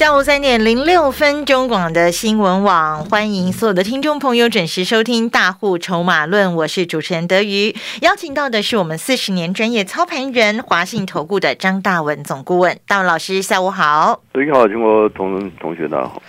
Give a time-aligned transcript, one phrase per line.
[0.00, 14.22] 下午三点零六分，中广的新闻网欢迎所有的听众朋友准时收听《大户筹码论》，我是主持人德瑜，邀请到的是我们四十年专业操盘人华信投顾的张大文总顾问，大文老师，下午好。
[14.32, 16.22] 德瑜好，全国同同学大家好。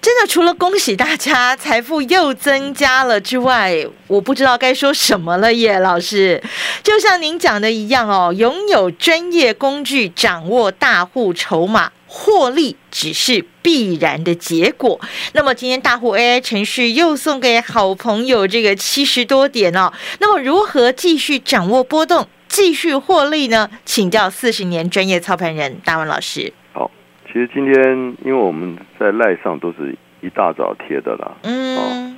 [0.00, 6.42] 真的，除了恭喜大家财富又增加了之外，我不知道该说什么了耶，老师。
[6.82, 11.92] 就像您讲的一样哦，拥有专业工具，掌握大户筹码。
[12.08, 14.98] 获利只是必然的结果。
[15.34, 19.92] 那么今天大户 AI 程序又送给好朋友这个七十多点哦。
[20.18, 23.70] 那么如何继续掌握波动，继续获利呢？
[23.84, 26.52] 请教四十年专业操盘人大文老师。
[26.72, 26.90] 好，
[27.26, 32.16] 其实今天因为我们在赖上都是一大早贴的啦，嗯，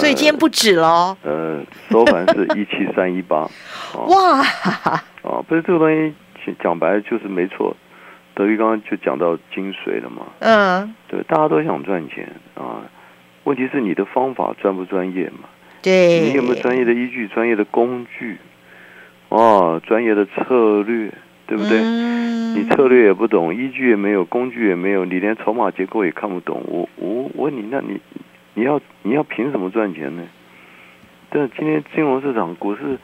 [0.00, 1.16] 所以今天不止喽。
[1.22, 3.46] 呃，收盘是一七三一八。
[4.08, 4.42] 哇，
[5.22, 7.76] 哦，不是这个东西讲白了就是没错。
[8.34, 12.82] 德裕刚刚就讲到精髓了嘛，嗯，对，大家都想赚钱啊，
[13.44, 15.48] 问题是你的方法专不专业嘛？
[15.82, 18.36] 对，你有没有专业的依据、专业的工具，
[19.28, 21.12] 哦，专业的策略，
[21.46, 21.80] 对不对？
[21.80, 28.00] 你策略也不懂，依据也没有，工具也没有，你连筹码结构也看不懂，我我问你，那你
[28.54, 30.22] 你要你要凭什么赚钱呢？
[31.30, 32.98] 但今天金融市场、股市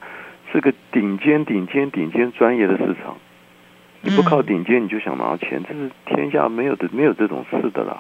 [0.53, 3.17] 是个顶尖、顶尖、顶尖专业的市场。
[4.03, 7.99] 你不靠顶尖，你就想拿钱，这是天下没有的，没有这种事的啦。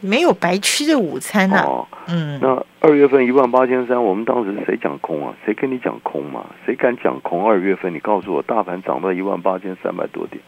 [0.00, 1.64] 没有白吃的午餐呐。
[1.66, 2.38] 哦，嗯。
[2.40, 5.34] 那二月份一万八千三，我们当时谁讲空啊？
[5.44, 6.46] 谁跟你讲空嘛？
[6.64, 7.48] 谁敢讲空？
[7.48, 10.40] 二月份你告诉我，大盘涨到一万八千三百多点，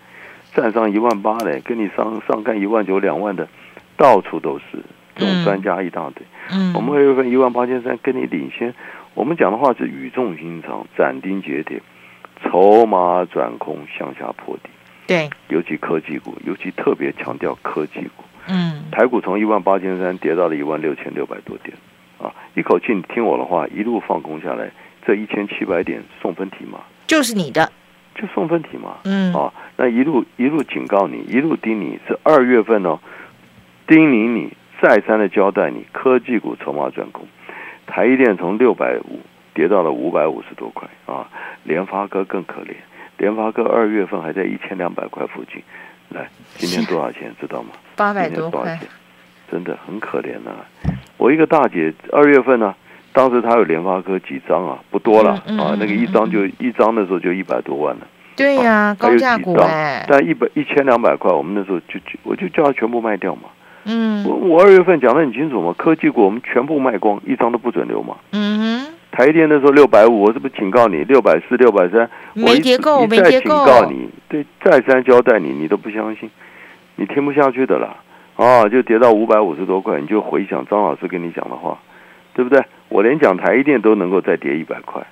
[0.54, 3.48] 站上一万八嘞，跟你上上看一万九、两万的，
[3.96, 4.64] 到处都是
[5.16, 6.24] 这种专家一大堆。
[6.52, 6.72] 嗯。
[6.74, 8.72] 我们二月份一万八千三，跟你领先。
[9.14, 11.82] 我们讲的话是语重心长，斩钉截铁，
[12.44, 14.70] 筹码转空，向下破底。
[15.10, 18.22] 对，尤其科技股，尤其特别强调科技股。
[18.46, 21.76] 嗯，台股从一万八千三跌到了一万六千六百多点，
[22.22, 24.70] 啊，一口气你听我的话，一路放空下来，
[25.04, 26.78] 这一千七百点送分题嘛，
[27.08, 27.72] 就是你的，
[28.14, 28.98] 就送分题嘛。
[29.02, 33.00] 嗯，啊，那一路一路警告你，一路叮咛，是二月份哦，
[33.88, 37.26] 叮咛你，再三的交代你，科技股筹码转空，
[37.84, 39.18] 台积电从六百五
[39.54, 41.28] 跌到了五百五十多块啊，
[41.64, 42.76] 联发科更可怜。
[43.20, 45.62] 联发科二月份还在一千两百块附近，
[46.08, 46.26] 来，
[46.56, 47.68] 今天多少钱知道吗？
[47.94, 48.80] 八百多块，
[49.52, 50.64] 真的很可怜啊！
[51.18, 52.74] 我一个大姐二月份呢，
[53.12, 58.06] 当时她有联发科几张啊，不多了啊，那个一张就一张的时候就一百多万了。
[58.36, 60.02] 对呀，高价股哎。
[60.08, 63.50] 但一百一千两百块，我们那时候就就我就叫他全部卖掉嘛。
[63.84, 64.24] 嗯。
[64.24, 68.16] 我我二月份讲的很清楚嘛，科技股我们全部卖光，一张都不准留嘛。
[68.32, 68.89] 嗯哼。
[69.12, 72.08] 台电那时候六百五，我是不是警告你六百四、六百三？
[72.34, 73.64] 没结构，没结构。
[73.64, 76.30] 警告你，对，再三交代你，你都不相信，
[76.96, 77.96] 你听不下去的啦。
[78.36, 81.78] 啊，就跌到五百五十多块，你就回想张老师跟你讲的话，
[82.34, 82.62] 对不对？
[82.88, 85.02] 我连讲台电都能够再跌一百块，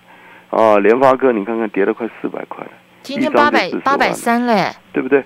[0.50, 2.70] 啊，联发科你看看跌了快四百块了，
[3.02, 5.22] 今天八百八百三嘞，对不对？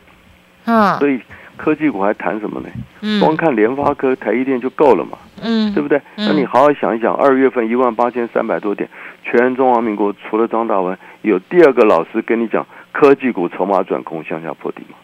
[0.65, 1.21] 啊，所以。
[1.55, 2.69] 科技股还谈什么呢？
[3.03, 5.32] 嗯，光看联发科、台积电就够了嘛，嗯，
[5.75, 6.01] 对不对？
[6.17, 8.89] 那你好好想一想，二月份一万八千三百多点，
[9.25, 14.97] 全中华民国除了张大文，有第二个老师跟你讲科技股筹码转空向下破底嘛，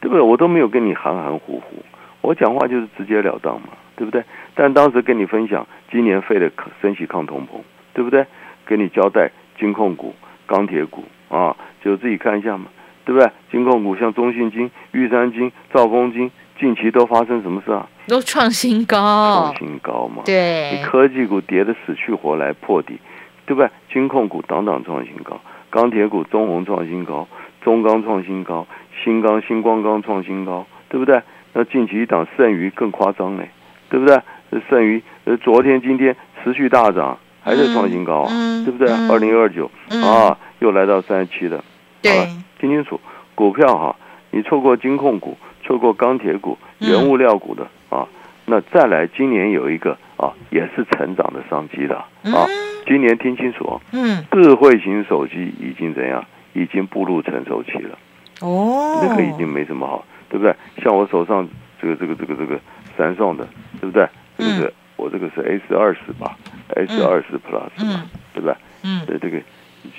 [0.00, 0.20] 对不对？
[0.20, 1.82] 我都没有跟你含含糊糊，
[2.20, 4.22] 我讲话就是直截了当嘛，对不对？
[4.54, 6.50] 但当时跟你分享今年费的
[6.82, 7.60] 升息抗通膨，
[7.94, 8.26] 对不对？
[8.64, 10.14] 跟你交代金控股、
[10.46, 12.66] 钢铁股啊，就自己看一下嘛。
[13.04, 13.30] 对不对？
[13.50, 17.86] 金控股像中信金、玉山金、兆丰金，近期都发生什么事啊？
[18.08, 20.22] 都创新高，创新高嘛。
[20.24, 22.98] 对，你科技股跌得死去活来破底，
[23.46, 23.70] 对不对？
[23.92, 27.28] 金控股档档创新高，钢铁股中红创新高，
[27.62, 28.66] 中钢创新高，
[29.04, 31.22] 新钢、新光钢创新高，对不对？
[31.52, 33.48] 那近期一档剩余更夸张嘞，
[33.88, 34.20] 对不对？
[34.68, 38.28] 剩余呃，昨天、今天持续大涨，还在创新高啊，
[38.64, 38.88] 对不对？
[39.08, 39.70] 二零二九
[40.02, 41.62] 啊，又来到三十七了。
[42.00, 42.12] 对，
[42.58, 42.98] 听清楚，
[43.34, 43.96] 股票哈，
[44.30, 45.36] 你错过金控股，
[45.68, 48.08] 错过钢铁股、原物料股的啊，
[48.46, 52.48] 那再来今年有一个啊，也是成长的商机的啊。
[52.86, 56.24] 今年听清楚哦，嗯，智慧型手机已经怎样？
[56.54, 57.98] 已经步入成熟期了。
[58.40, 60.56] 哦，那个已经没什么好，对不对？
[60.82, 61.46] 像我手上
[61.82, 62.58] 这个这个这个这个
[62.96, 63.46] 三送的，
[63.78, 64.08] 对不对？
[64.38, 66.34] 这个是我这个是 S 二十吧
[66.74, 68.56] ，S 二十 Plus 嘛，对不对？
[68.84, 69.38] 嗯，对这个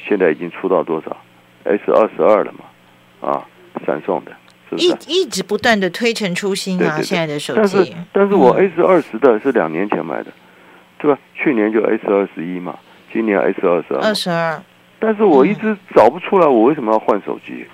[0.08, 1.16] 现在已经出到多少
[1.64, 3.46] ？S 二十二了嘛，啊
[3.86, 4.32] 三送的，
[4.70, 4.98] 是不一是？
[5.08, 10.32] 一直不断的推陈出新啊，对对对现在的手但是机，但是我嗯 S 二十的是两年前买的，
[11.00, 11.20] 对吧？
[11.36, 12.78] 去年就 S 二十一嘛，
[13.12, 14.14] 今年 S 二十二二。
[14.14, 14.62] 十二
[15.00, 17.66] 但是我一直找不出来，我为什么要换手机？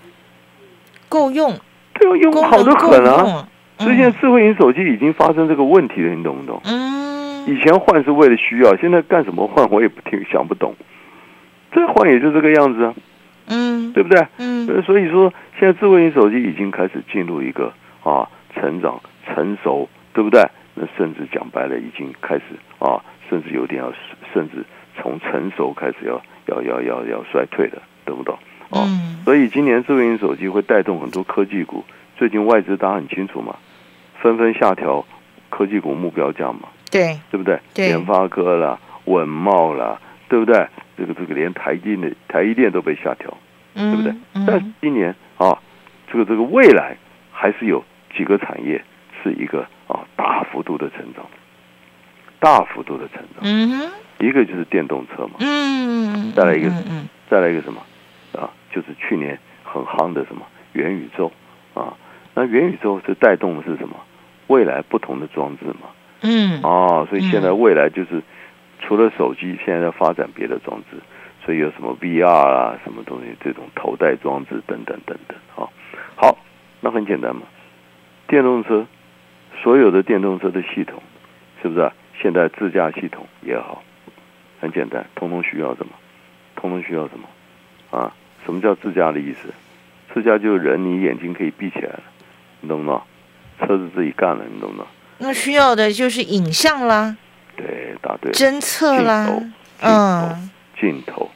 [1.09, 1.55] 够用，
[1.93, 3.19] 对啊，用功好的很啊。
[3.19, 3.47] 用，
[3.79, 6.61] 所以现在智慧型手机已经发生这个问题了，你懂不懂？
[6.63, 10.75] 嗯，以前换是为了需要，现在干什么换我也不听想不懂。
[11.73, 12.93] 再换也就这个样子啊，
[13.47, 14.25] 嗯对不对？
[14.37, 17.71] 嗯呃所以说，现在智慧型手机已经开始进入一个
[18.03, 20.45] 啊成长、成熟，对不对？
[20.73, 22.43] 那甚至讲白了，已经开始
[22.79, 23.93] 啊，甚至有点要，
[24.33, 24.65] 甚至
[24.97, 28.37] 从成熟开始要要要要要衰退了，懂不懂？
[28.69, 31.83] 哦，嗯所以今年智慧型手机会带动很多科技股。
[32.17, 33.55] 最近外资大家很清楚嘛，
[34.21, 35.05] 纷纷下调
[35.49, 37.59] 科技股目标价嘛，对，对不对？
[37.73, 39.99] 对联发科啦、稳茂啦，
[40.29, 40.67] 对不对？
[40.97, 43.35] 这个这个连台积的台积电都被下调。
[43.73, 44.11] 对对不对？
[44.33, 45.57] 嗯但是今年啊，
[46.09, 46.95] 这个这个未来
[47.31, 47.83] 还是有
[48.15, 48.81] 几个产业
[49.21, 51.25] 是一个啊大幅度的成长，
[52.39, 53.41] 大幅度的成长。
[53.41, 56.71] 嗯哼一个就是电动车嘛，嗯，再来一个
[57.29, 57.81] 再来一个什么
[58.31, 58.49] 啊？
[58.71, 61.29] 就是去年很夯的什么元宇宙
[61.73, 61.93] 啊。
[62.33, 63.97] 那元宇宙是带动的是什么？
[64.47, 65.89] 未来不同的装置嘛。
[66.21, 68.23] 嗯哦，所以现在未来就是
[68.87, 70.97] 除了手机，现在要发展别的装置，
[71.43, 75.37] 所以有什么 VR 啊，什么东西这种头戴装置等等等等。
[75.55, 75.67] 啊，
[76.15, 76.37] 好，
[76.81, 77.41] 那很简单嘛，
[78.27, 78.85] 电动车
[79.61, 81.01] 所有的电动车的系统，
[81.61, 81.91] 是不是、啊？
[82.21, 83.83] 现在自驾系统也好，
[84.61, 85.91] 很简单，通通需要什么？
[86.55, 87.27] 通通需要什么？
[87.97, 88.13] 啊，
[88.45, 89.53] 什么叫自驾的意思？
[90.13, 92.03] 自驾就是人你眼睛可以闭起来了，
[92.61, 93.01] 你懂不懂？
[93.59, 94.87] 车子自己干了，你懂不懂？
[95.17, 97.17] 那需要的就是影像啦，
[97.55, 98.31] 对，答对。
[98.31, 99.45] 侦测啦，镜头
[99.81, 100.49] 嗯
[100.79, 101.29] 镜头，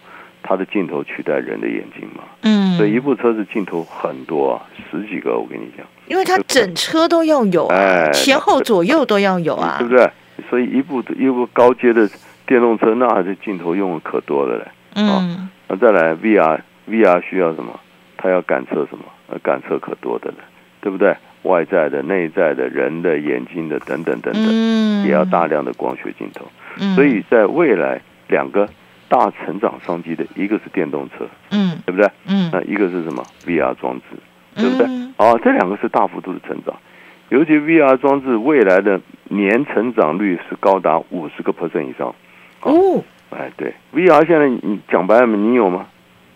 [0.44, 10.10] 它的镜头取代人的眼睛嘛，嗯，所以一部车子镜头很多啊，十几个，我跟你讲，因为它整车都要有啊，哎前后左右都要有啊对，不对？
[10.50, 12.10] 所以一部一部高阶的
[12.46, 14.66] 电动车，那这镜头用的可多了嘞。
[14.96, 17.80] 嗯那再来 VR，VR 需要什么？
[18.18, 19.06] 它要感测什么？
[19.28, 20.38] 呃，感测可多的了，
[20.82, 21.16] 对不对？
[21.44, 26.46] 外在的、内在的、人的、眼睛的等等等等，嗯，也要大量的光学镜头。
[26.80, 28.68] 嗯，所以在未来，两个
[29.08, 32.10] 大成长商机的，一个是电动车，嗯对不对？
[32.28, 34.18] 嗯，那一个是什么？VR 装置，
[34.56, 34.86] 对不对？
[34.88, 36.76] 嗯哦，这两个是大幅度的成长，
[37.30, 42.14] 尤其 VR 装置未来的年成长率是高达五十个 percent 以上。
[42.62, 45.88] 哦，哎，对，VR 现在你讲白了，你有吗？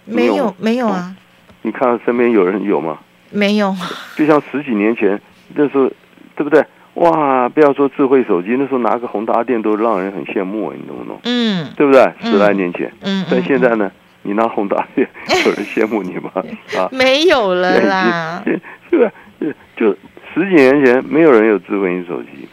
[0.06, 1.16] 没有没有啊，
[1.62, 3.00] 你看到身边有人有吗？
[3.34, 3.76] 没有，
[4.16, 5.20] 就像十几年前
[5.56, 5.90] 那时候，
[6.36, 6.64] 对不对？
[6.96, 11.20] 哇，不要说智慧手机，那时候拿个宏达电都让人很羡慕，你懂不懂？
[11.24, 12.02] 嗯对不对？
[12.22, 13.92] 嗯十来年前，嗯，但嗯现在呢，
[14.22, 15.10] 你拿宏达电，
[15.46, 16.32] 有人羡慕你吗？
[16.78, 19.56] 啊， 没有了啦，是不是？
[19.76, 19.90] 就
[20.34, 22.48] 十几年前没有人有智慧型手机，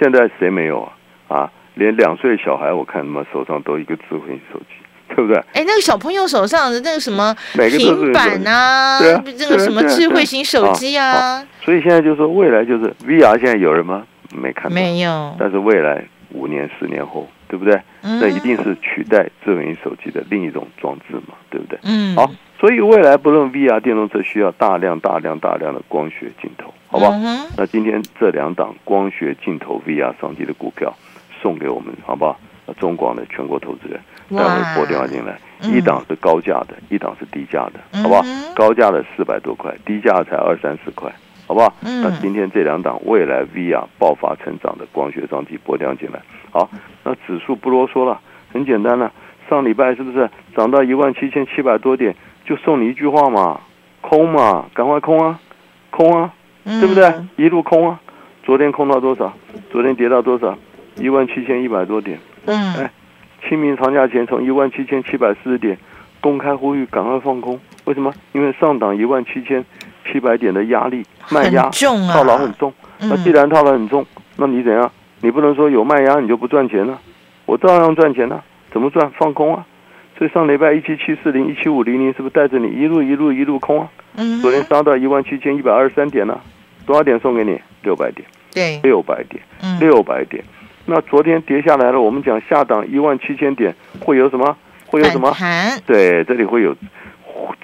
[0.00, 0.80] 现在谁没有
[1.28, 1.36] 啊？
[1.36, 4.81] 啊，连两岁小孩我看他妈手上都一个智慧型手机，
[5.14, 5.36] 对不对？
[5.52, 14.04] 哎，那个小朋友手上的那个什么平板啊，对啊这个什么智慧型手机啊，所以现在就说未来就是 VR，现在有人吗？
[14.34, 14.70] 没看到。
[14.74, 17.74] 没有，但是未来五年、十年后，对不对？
[18.02, 21.78] 嗯那一定是取代智慧型手机的另一种装置嘛，对不对？
[21.84, 22.28] 嗯，好，
[22.58, 27.12] 所以未来不论 VR 电动车需要大量、大量、大量的光学镜头，好不好？
[27.12, 30.92] 嗯那今天这两档光学镜头 VR 商机的股票
[31.40, 32.40] 送给我们，好不好？
[32.66, 34.00] 那中广的全国投资人
[34.36, 38.22] 待哇会拨电话进来，嗯一档是高价的，一档是低价的，好不好？
[38.54, 41.12] 高价的四百多块，低价才二三十块，
[41.46, 41.72] 好不好？
[41.82, 46.20] 嗯那今天这两档未来 VR 爆发成长的光学装机拨电话进来，
[46.50, 46.68] 好，
[47.04, 48.20] 那指数不啰嗦了，
[48.52, 49.12] 很简单了，
[49.48, 53.60] 上礼拜是不是涨到一万七千七百多点，就送你一句话嘛，
[54.00, 55.38] 空嘛，赶快空啊，
[55.90, 56.32] 空啊，
[56.64, 57.28] 对不对嗯？
[57.36, 58.00] 一路空啊！
[58.44, 59.32] 昨天空到多少？
[59.70, 60.56] 昨天跌到多少？
[60.96, 62.18] 一万七千一百多点。
[62.46, 62.90] 嗯哎
[63.48, 65.78] 清明长假前从一万七千七百四十点
[66.20, 67.58] 公开呼吁赶快放空。
[67.84, 68.12] 为什么？
[68.32, 69.64] 因为上档一万七千
[70.06, 72.72] 七百点的压力卖压重啊套牢很重。
[73.00, 74.06] 那既嗯然套牢很重，
[74.36, 74.90] 那你怎样？
[75.20, 77.00] 你不能说有卖压你就不赚钱了、
[77.46, 79.10] 我照样赚钱呢、怎么赚？
[79.18, 79.66] 放空啊！
[80.18, 83.88] 所以上礼拜一七七四零、一七五零零是不是带着你一路一路一路空啊？
[84.16, 86.40] 嗯，昨天杀到一万七千一百二十三点呢、
[86.86, 87.60] 多少点送给你？
[87.82, 90.44] 六百点，对，六百点，嗯六百点。
[90.86, 94.56] 那昨天跌下来了，我们讲下档一万七千点会有什么？
[94.86, 95.34] 会有什么
[95.86, 96.76] 对，这里会有，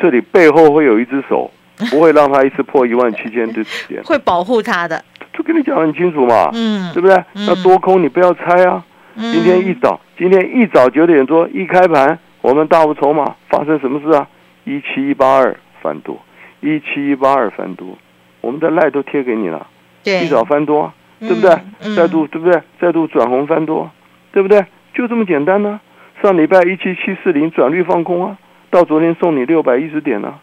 [0.01, 1.51] 这里背后会有一只手，
[1.91, 4.03] 不会让它一次破一万七千的点。
[4.07, 7.15] 会保护它的，就跟你讲很清楚嘛，嗯，对不对？
[7.35, 8.85] 嗯那多空你不要猜啊。
[9.17, 14.29] 嗯今天一早，今天一早九点多一开盘，我们大幅筹码发生什么事啊？
[14.65, 16.17] 一七一八二翻多，
[16.61, 17.99] 一七一八二翻多，
[18.41, 19.67] 我们的赖都贴给你了，
[20.05, 21.51] 对，一早翻多，对不对？
[21.97, 22.61] 再度对不对？
[22.81, 23.91] 再度转红翻多，
[24.33, 24.65] 对不对？
[24.95, 25.81] 就这么简单呢。
[26.23, 28.39] 上礼拜一七七四零转绿放空啊，
[28.71, 30.35] 到昨天送你六百一十点呢。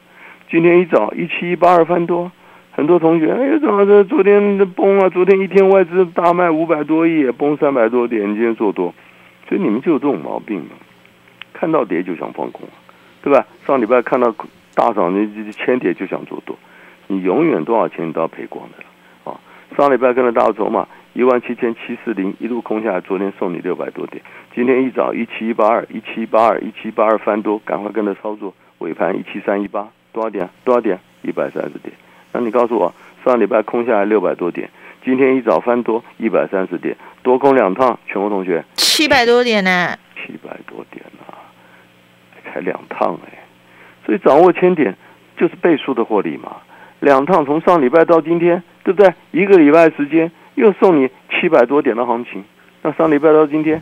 [0.50, 2.32] 今天一早一七一八二翻多，
[2.72, 5.10] 很多同学哎，怎么这昨天的崩啊？
[5.10, 8.94] 昨天一天外资大卖五百多亿，崩三百多点，今天做多，
[9.50, 10.70] 所以你们就有这种毛病嘛。
[11.52, 12.68] 看到跌就想放空，
[13.22, 13.46] 对吧？
[13.66, 14.34] 上礼拜看到
[14.76, 16.58] 大涨那千点就想做多，
[17.08, 18.85] 你永远多少钱你都要赔光的！
[19.76, 24.22] 上礼拜跟着大筹码一万七千七四零一路空下来，昨天送你六百多点，
[24.54, 30.50] 今天一早一七一八二一七八二一七八二翻多，赶快跟着操作，尾盘一七三一八多少点？
[30.64, 30.98] 多少点？
[31.24, 31.94] 一百三十点。
[32.32, 32.94] 那你告诉我，
[33.26, 34.70] 上礼拜空下来六百多点，
[35.04, 39.98] 今天一早翻多一百三十点，多空两趟，全国同学七百多点呢？
[40.16, 41.36] 七百多点啊，
[42.46, 43.40] 才两趟哎，
[44.06, 44.96] 所以掌握千点
[45.38, 46.58] 就是倍数的获利嘛。
[47.06, 49.14] 两趟从上礼拜到今天，对不对？
[49.30, 52.44] 一个礼拜时间又送你七百多点的行情，
[52.82, 53.80] 那上礼拜到今天，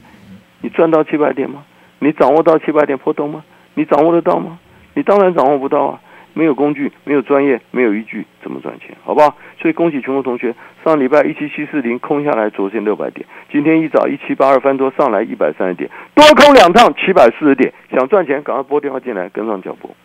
[0.59, 1.63] 你赚到七百点吗？
[1.99, 3.41] 你掌握到七百点破洞吗？
[3.75, 4.59] 你掌握得到吗？
[4.93, 5.99] 你当然掌握不到啊。
[6.35, 8.89] 没有工具，没有专业，没有依据，怎么赚钱？
[9.05, 9.37] 好不好？
[9.61, 10.53] 所以恭喜全国同学，
[10.83, 19.95] 上礼拜一七七四零空下来，昨天六百点，今天一早一七八二翻多上来一百三十点，多空两趟七百四十点，想赚钱赶快拨电话进来，跟上脚步。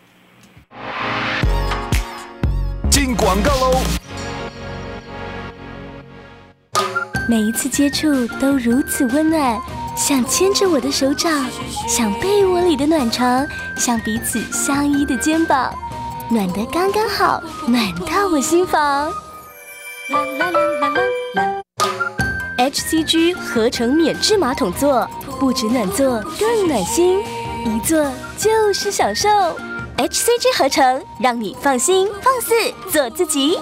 [3.15, 3.81] 广告喽！
[7.27, 9.59] 每一次接触都如此温暖，
[9.95, 11.45] 像牵着我的手掌，
[11.87, 13.45] 像被窝里的暖床，
[13.77, 15.73] 像彼此相依的肩膀。
[16.31, 18.81] 暖得刚刚好，暖到我心房。
[18.81, 19.13] 啦
[20.39, 21.61] 啦啦啦啦啦
[22.57, 25.07] ！HCG 合成免治马桶座，
[25.39, 27.19] 不止暖座，更暖心，
[27.65, 29.29] 一坐就是享受。
[29.99, 32.53] HCG 合成，让你放心放肆
[32.89, 33.59] 做自己。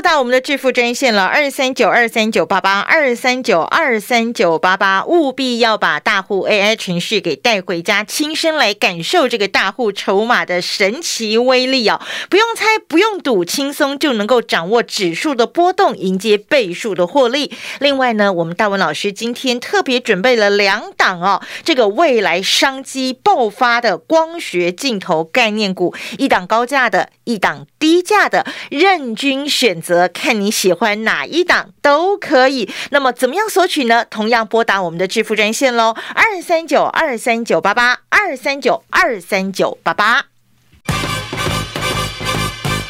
[0.00, 12.00] 到我们的致富专线了，二三九二三九八八二三九二三九八八，务必要把大户 AI 程序给带回家，亲身来感受这个大户筹码的神奇威力哦！
[12.30, 17.52] 不用猜，不用赌，轻松就能够掌握指数的波动，迎接倍数的获利。
[17.80, 29.48] 另外呢，我们大文老师今天特别准备了两档哦，这个未来商机爆发的光学镜头概念股，一档高价的，一档低价的，任君。
[29.48, 32.68] 选择看你喜欢哪一档都可以。
[32.90, 34.04] 那么怎么样索取呢？
[34.08, 40.37] 同样拨打我们的支付专线喽，二三九二三九八八二三九二三九八八。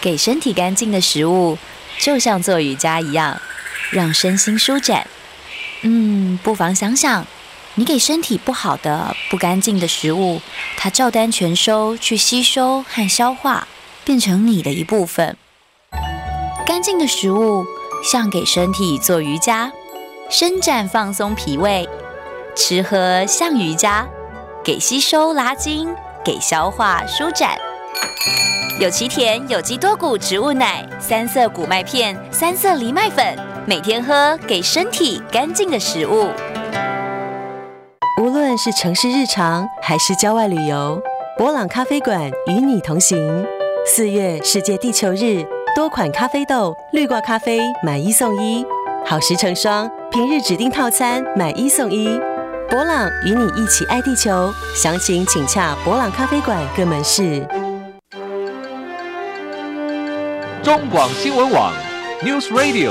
[0.00, 1.58] 给身体干净的食物，
[1.98, 3.40] 就像做瑜伽一样，
[3.90, 5.06] 让身心舒展。
[5.82, 7.26] 嗯，不妨想想，
[7.74, 10.40] 你给身体不好的、不干净的食物，
[10.76, 13.68] 它照单全收去吸收和消化，
[14.04, 15.36] 变成你的一部分。
[16.66, 17.64] 干净的食物
[18.02, 19.70] 像给身体做瑜伽，
[20.28, 21.86] 伸展放松脾胃；
[22.56, 24.06] 吃喝像瑜伽，
[24.64, 25.88] 给吸收拉筋，
[26.24, 27.56] 给消化舒展。
[28.78, 36.28] 有奇田有机多谷植物奶、三色谷麦片、三色藜麦粉，每天喝，给身体干净的食物。
[38.20, 41.00] 无论是城市日常还是郊外旅游，
[41.38, 43.46] 博朗咖啡馆与你同行。
[43.86, 45.42] 四月世界地球日，
[45.74, 48.62] 多款咖啡豆、绿挂咖啡买一送一，
[49.06, 52.20] 好时成双，平日指定套餐买一送一。
[52.68, 57.42] 博朗与你一起爱地球，详情请洽博朗咖啡馆各门市。
[60.66, 61.72] 中广新闻网
[62.24, 62.90] ，News Radio。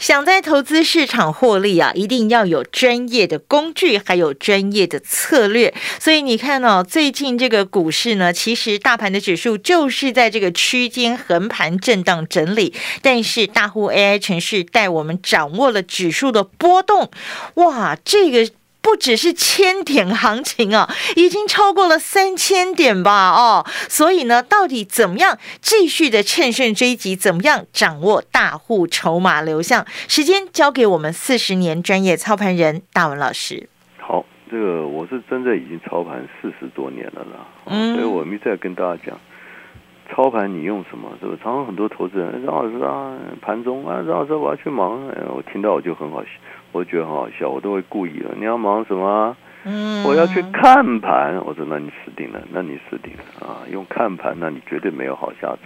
[0.00, 5.72] 想在投资市场获利啊，一定要有专业的工具，还有专业的策略。
[6.00, 17.12] 所以你看哦，最近这个股市呢，其实大盘的指数就是在这个区间横盘震荡整理，但是大户 AI 程序带我们掌握了指数的波动，
[17.54, 18.50] 哇，这个。
[18.84, 23.30] 不只是千点行情啊，已经超过了三千点吧？
[23.30, 27.16] 哦，所以呢，到底怎么样继续的趁胜追击？
[27.16, 29.86] 怎么样掌握大户筹码流向？
[30.06, 33.70] 时间交给我们四十年专业操盘人大文老师。
[33.98, 39.18] 好，这个我是真的已经操盘四十多年了啦，嗯所以我一再跟大家讲，
[40.14, 41.08] 操盘你用什么？
[41.20, 41.38] 是不是？
[41.42, 46.28] 常常很多投资人，张老师啊，盘中啊，张老师我要去忙，哎，我听到我就很好笑，
[46.74, 48.32] 我觉得很好笑，我都会故意了。
[48.36, 49.36] 你要忙什么啊？
[49.62, 53.62] 嗯，我要去看盘，我说那你死定了，那你死定了啊！
[53.70, 55.58] 用看盘，那你绝对没有好下场。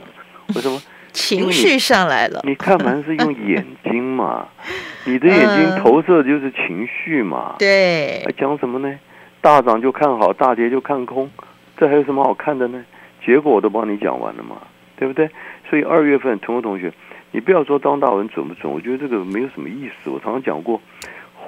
[0.55, 0.79] 为什么？
[1.11, 4.47] 情绪上来了，你看盘是用眼睛嘛，
[5.07, 7.57] 你的眼睛嗯投射就是情绪嘛。
[7.59, 8.99] 对还，讲什么呢？
[9.41, 11.29] 大涨就看好，大跌就看空，
[11.79, 12.85] 这还有什么好看的呢？
[13.25, 14.59] 结果我都帮你讲完了嘛，
[14.97, 15.29] 对不对？
[15.69, 16.93] 所以二月份，同学同学，
[17.33, 20.11] 你不要说张大文准不准，我觉得这个没有什么意思。
[20.11, 20.81] 我常常讲过，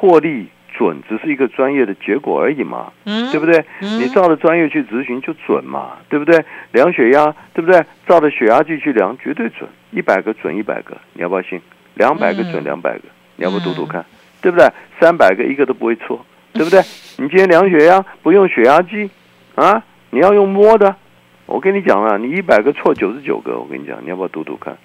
[0.01, 3.63] 获利准只是一个专业的结果而已嘛，嗯，对不对？
[3.83, 6.43] 嗯你照着专业去执行就准嘛，对不对？
[6.73, 7.85] 量血压，对不对？
[8.07, 11.61] 照着血压计去量，绝对准，一百个准一百个，你要不要信？
[11.97, 13.03] 两百个准嗯两百个，
[13.37, 14.03] 你要不要赌赌看？
[14.41, 14.67] 对不对？
[14.99, 16.81] 三百个一个都不会错，对不对？
[17.21, 19.11] 你今天量血压不用血压计
[19.57, 20.97] 啊，你要用摸的。
[21.45, 24.79] 我跟你讲了，你一百个错九十九个，我跟你讲，你要不要赌赌看？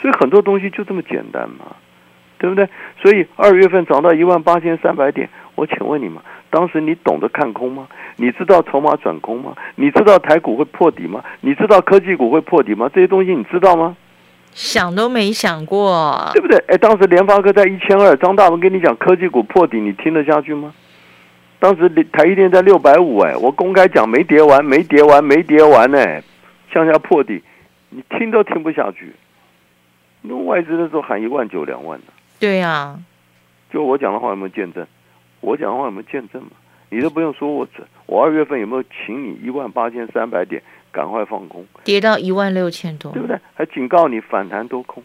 [0.00, 1.74] 所以很多东西就这么简单嘛，
[2.40, 2.66] 对不对？
[3.02, 6.16] 所以二月份涨到一万八千三百点，我请问你们，
[6.48, 7.86] 当时你懂得看空吗？
[8.16, 9.54] 你知道筹码转空吗？
[9.76, 11.22] 你知道台股会破底吗？
[11.42, 12.90] 你知道科技股会破底吗？
[12.94, 13.94] 这些东西你知道吗？
[14.52, 16.56] 想都没想过，对不对？
[16.66, 20.72] 哎，当时联发科在一千二，张大文跟你讲科技股破底，你听得下去吗？
[21.58, 26.22] 当时台积电在六百五，哎，我公开讲没跌完，没跌完，没跌完，哎，
[26.72, 27.42] 向下破底，
[27.90, 29.12] 你听都听不下去。
[30.22, 32.06] 那外资那时候喊一万九、两万的，
[32.40, 32.98] 对呀，
[33.70, 34.84] 就我讲的话有没有见证？
[35.40, 36.50] 我讲的话有没有见证嘛？
[36.88, 41.64] 你都不用说我准，我二月份有没有请你一万八千三百点赶快放空？
[41.84, 43.38] 跌到一万六千多对，不对？
[43.54, 45.02] 还警告你反弹多空，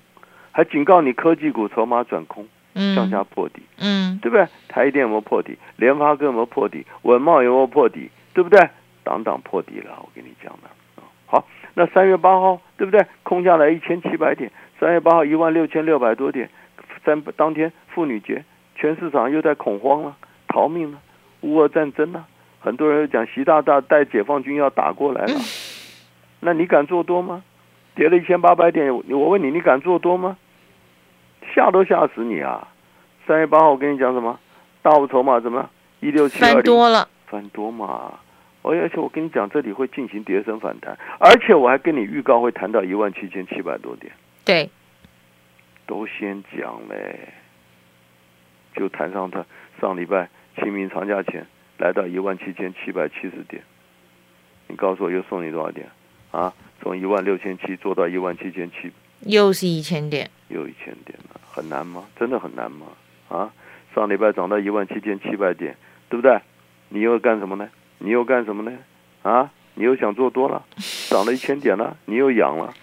[0.52, 4.48] 还警告你科技股筹码转空，向下嗯破底，嗯，对不对？
[4.68, 5.58] 台积电有没有破底？
[5.76, 6.86] 联发科有没有破底？
[7.04, 8.10] 文茂有没有破底？
[8.34, 8.60] 对不对？
[9.04, 10.68] 档档破底了，我跟你讲的。
[10.68, 13.06] 啊好，那三月八号对不对？
[13.24, 16.50] 空下来一千七百点，三月八号一万六千六百多点，
[17.06, 18.44] 三当天妇女节，
[18.76, 20.16] 全市场又在恐慌了，
[20.48, 21.00] 逃命了，
[21.42, 22.26] 乌俄战争了，
[22.60, 25.40] 很多人又讲习大大带解放军要打过来了，
[26.42, 27.44] 那你敢做多吗？
[27.96, 30.38] 跌了一千八百点，我问你，你敢做多吗？
[31.54, 32.68] 吓都吓死你啊！
[33.26, 34.38] 三月八号我跟你讲什么？
[34.82, 35.70] 大户筹码怎么？
[36.02, 38.20] 一六七二翻多了，翻多嘛。
[38.64, 44.12] 而而且我跟你讲，这里会进行跌升反弹，而且我还跟你预告会谈到一万七千七百多点，
[44.44, 44.68] 对，
[45.88, 47.34] 都先讲嘞，
[48.76, 49.46] 就谈上他
[49.80, 51.46] 上礼拜清明长假前
[51.78, 53.64] 来到一万七千七百七十点，
[54.68, 55.88] 你告诉我又送你多少点
[56.32, 56.54] 啊？
[56.82, 62.06] 从一万六千七做到一万七千七，又是一千点，又一千点了，很难吗？
[62.20, 62.88] 真的很难吗？
[63.30, 63.52] 啊，
[63.94, 65.76] 上礼拜涨到一万七千七百点，
[66.10, 66.40] 对不对？
[66.90, 67.70] 你又干什么呢？
[67.98, 68.78] 你又干什么呢？
[69.24, 70.64] 啊，你又想做多了，
[71.10, 72.74] 涨了一千点了，你又养了，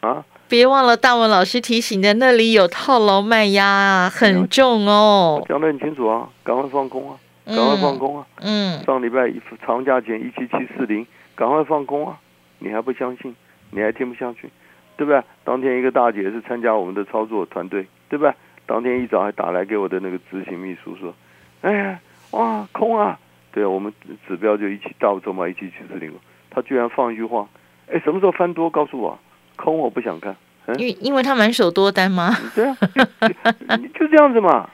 [0.00, 5.44] 啊，别忘了大文老师提醒的，那里有套牢卖压啊，很重哦。
[5.48, 8.26] 讲得很清楚啊，赶快放空啊，赶快放空啊！
[8.40, 12.18] 嗯，上礼拜一长假前一七七四零，赶快放空啊！
[12.58, 13.34] 你还不相信？
[13.70, 14.48] 你还听不下去？
[14.96, 15.22] 对不对？
[15.44, 18.32] 当天一个大姐是参加我们的操作团队，对不对？
[18.66, 21.14] 当天一早还打来给我的那个执行秘书说
[21.62, 23.18] ：“哎呀，哇，空啊！”
[23.52, 23.92] 对啊，我们
[24.26, 26.12] 指标就一起大筹码一七七四零，
[26.56, 27.46] 他居然放一句话
[27.92, 28.70] ：“哎，什么时候翻多？
[28.70, 29.18] 告诉我，
[29.56, 30.32] 空我不想看。”
[30.66, 32.34] 嗯因为因为他满手多单吗？
[32.56, 32.76] 对啊，
[33.94, 34.68] 就这样子嘛，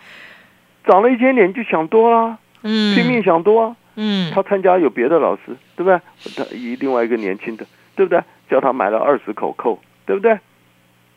[0.86, 3.76] 涨了一千点就想多啦，嗯，拼命想多啊。
[3.96, 6.00] 嗯，他参加有别的老师，对不对？
[6.34, 8.22] 他一另外一个年轻的，对不对？
[8.48, 10.38] 叫他买了二十口扣，对不对？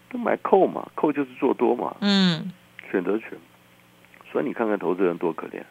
[0.10, 2.52] 都买扣嘛，扣就是做多嘛，嗯，
[2.92, 3.30] 选择权。
[4.30, 5.62] 所以你看看投资人多可怜，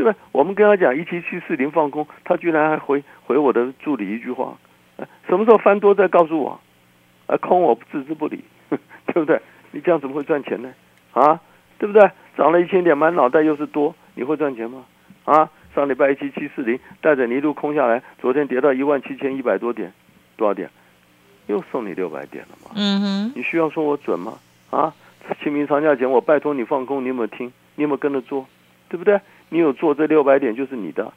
[0.00, 0.18] 对吧？
[0.32, 4.56] 我们跟他讲一七七四零放空，他居然还回回我的助理一句话：
[4.96, 6.58] 呃什么时候翻多再告诉我，
[7.26, 9.38] 啊，空我置之不理， 对不对？
[9.72, 10.72] 你这样怎么会赚钱呢？
[11.12, 11.38] 啊，
[11.78, 12.10] 对不对？
[12.34, 14.86] 涨了一千点，满脑袋又是多，你会赚钱吗？
[15.26, 19.92] 啊，上礼拜一七七四零带着你一路空下来，昨天跌到一万七千一百多点，
[20.38, 20.70] 多少点？
[21.46, 22.70] 又送你六百点了嘛？
[22.74, 24.38] 嗯哼，你需要说我准吗？
[24.70, 24.94] 啊，
[25.42, 27.52] 清明长假前我拜托你放空，你有没有听？
[27.74, 28.46] 你有没有跟着做？
[28.88, 29.20] 对不对？
[29.50, 31.12] 你有做这六百点就是你的，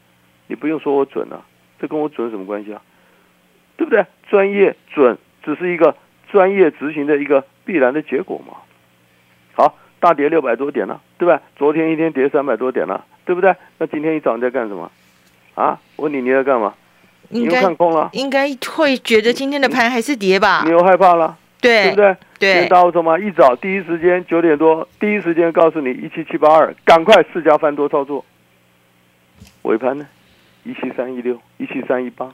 [0.47, 1.41] 你不用说我准啊，
[1.79, 2.81] 这跟我准什么关系啊？
[3.77, 4.05] 对不对？
[4.29, 5.95] 专业准只是一个
[6.31, 8.57] 专业执行的一个必然的结果嘛。
[9.53, 11.41] 好，大跌六百多点了，对吧？
[11.55, 13.55] 昨天一天跌三百多点了，对不对？
[13.77, 14.91] 那今天一早你在干什么？
[15.55, 15.79] 啊？
[15.95, 16.73] 我问你你在干嘛？
[17.29, 20.71] 你又应该看空了，应该会觉得今天的盘还是跌吧你？
[20.71, 21.37] 又害怕了。
[21.63, 22.15] 对对不对？
[22.39, 28.23] 对，大户筹码一早第一时间九点多，第一时间告诉你一七七八二，赶快四家翻多操作。
[29.63, 30.05] 尾盘呢？
[30.63, 32.33] 一七三一六，一七三一八，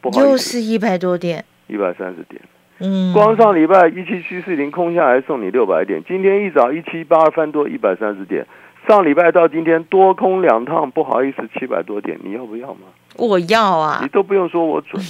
[0.00, 2.40] 不好又是一百多点，一百三十点。
[2.78, 8.46] 嗯，光上礼拜一七七四零空下来送你六百点，今天一早一七八二翻多一百三十点，
[8.86, 12.86] 上礼拜到今天多空两趟，不好意思七百多点，你要不要吗？
[13.16, 15.02] 我要啊你，都不用说我准，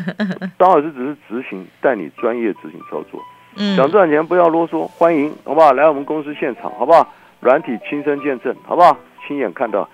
[0.58, 3.20] 张老师只是执行，带你专业执行操作。
[3.56, 5.72] 嗯，想赚钱不要啰嗦，欢迎好不好？
[5.72, 7.08] 来我们公司现场好不好？
[7.40, 8.96] 软体亲身见证好不好？
[9.26, 9.88] 亲眼看到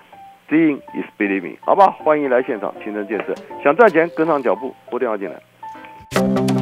[0.49, 1.91] ，Seeing is believing 好不好？
[2.03, 3.33] 欢迎来现场亲身见证。
[3.63, 6.58] 想赚钱跟上脚步，拨电话进来。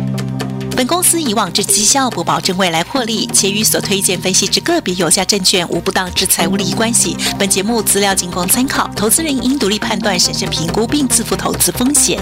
[0.88, 7.13] 本公司以往之绩效不保证未来获利，且与所推荐分析之个别有价证券无不当之财务利益关系。
[7.38, 12.17] 本节目资料仅供参考，投资人应独立判断、审慎评估并自负投资风险。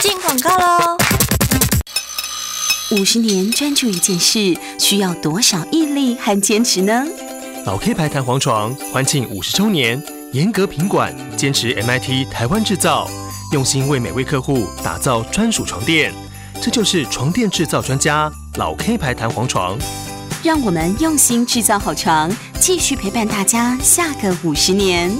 [0.00, 0.98] 进广告喽！
[2.90, 7.06] 五十年专注一件事，需要多少毅力和坚持呢？
[7.64, 13.08] 老 K 牌弹簧床欢庆五十周年，严格品管，坚持 MIT 台湾制造，
[13.52, 16.10] 用心为每位客户打造专属床垫。
[16.62, 19.78] 这就是床垫制造专家老 K 牌弹簧床。
[20.42, 25.14] 让我们用心制造好床，继续陪伴大家下个五十年。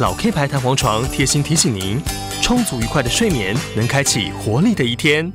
[0.00, 2.02] 老 K 牌弹簧床贴心提醒您：
[2.42, 5.32] 充足愉快的睡眠能开启活力的一天。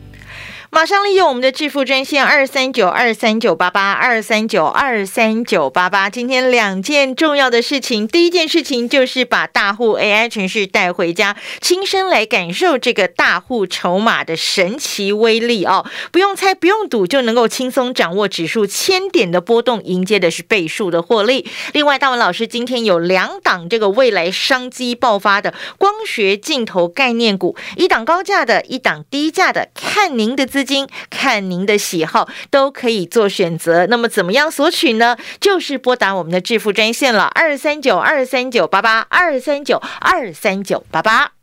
[0.73, 6.09] 马上利用我们的致富专线二三九二三九八八二三九二三九八八。
[6.09, 15.85] 今天两件重要的事情，第一件事情就是把大户 AI 程序带回家，亲身来感受这个大户筹码的神奇威力哦！
[16.11, 21.47] 不用猜，不用赌，就能够轻松掌握指数千点的波动，迎接的是倍数的获利。
[21.73, 33.85] 另外，大文老师今天有两档这个未来商机爆发的光学镜头概念股，一档高价的，一档低价的，看您的资金，看您的喜好，都可以做选择。
[33.87, 35.17] 那么怎么样索取呢？
[35.39, 41.42] 就是拨打我们的致富专线了，二三九二三九八八二三九二三九八八。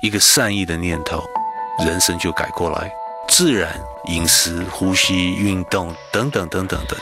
[0.00, 1.22] 一个善意的念头，
[1.86, 2.90] 人生就改过来，
[3.28, 6.96] 自然饮食、呼吸、运动等等等等的。